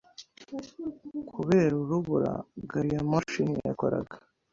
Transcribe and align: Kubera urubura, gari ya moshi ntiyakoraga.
Kubera 1.33 1.73
urubura, 1.83 2.31
gari 2.69 2.89
ya 2.95 3.01
moshi 3.09 3.39
ntiyakoraga. 3.49 4.15